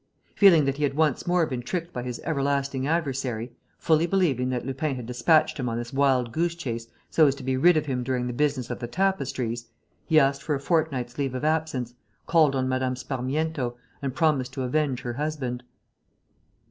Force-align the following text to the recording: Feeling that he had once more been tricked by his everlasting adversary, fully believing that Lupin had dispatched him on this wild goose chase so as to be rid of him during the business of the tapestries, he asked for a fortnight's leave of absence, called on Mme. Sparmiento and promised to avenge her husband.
Feeling 0.33 0.65
that 0.65 0.77
he 0.77 0.83
had 0.83 0.95
once 0.95 1.27
more 1.27 1.45
been 1.45 1.61
tricked 1.61 1.93
by 1.93 2.01
his 2.01 2.19
everlasting 2.23 2.87
adversary, 2.87 3.51
fully 3.77 4.07
believing 4.07 4.49
that 4.49 4.65
Lupin 4.65 4.95
had 4.95 5.05
dispatched 5.05 5.59
him 5.59 5.69
on 5.69 5.77
this 5.77 5.93
wild 5.93 6.31
goose 6.31 6.55
chase 6.55 6.87
so 7.11 7.27
as 7.27 7.35
to 7.35 7.43
be 7.43 7.55
rid 7.55 7.77
of 7.77 7.85
him 7.85 8.01
during 8.01 8.25
the 8.25 8.33
business 8.33 8.71
of 8.71 8.79
the 8.79 8.87
tapestries, 8.87 9.67
he 10.07 10.19
asked 10.19 10.41
for 10.41 10.55
a 10.55 10.59
fortnight's 10.59 11.19
leave 11.19 11.35
of 11.35 11.45
absence, 11.45 11.93
called 12.25 12.55
on 12.55 12.67
Mme. 12.67 12.95
Sparmiento 12.95 13.77
and 14.01 14.15
promised 14.15 14.53
to 14.53 14.63
avenge 14.63 15.01
her 15.01 15.13
husband. 15.13 15.63